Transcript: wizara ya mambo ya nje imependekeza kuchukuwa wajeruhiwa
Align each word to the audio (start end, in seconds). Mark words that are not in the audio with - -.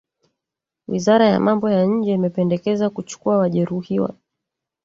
wizara 0.87 1.25
ya 1.27 1.39
mambo 1.39 1.69
ya 1.69 1.85
nje 1.85 2.13
imependekeza 2.13 2.89
kuchukuwa 2.89 3.37
wajeruhiwa 3.37 4.15